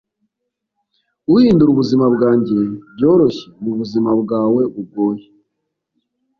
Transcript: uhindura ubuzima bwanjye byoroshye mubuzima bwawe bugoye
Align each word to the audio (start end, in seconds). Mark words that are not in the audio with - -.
uhindura 1.33 1.69
ubuzima 1.71 2.05
bwanjye 2.15 2.57
byoroshye 2.95 3.45
mubuzima 3.63 4.11
bwawe 4.21 4.61
bugoye 4.73 5.25